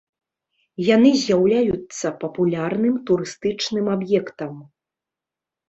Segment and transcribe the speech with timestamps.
[0.95, 4.53] Яны з'яўляюцца папулярным турыстычным аб'ектам.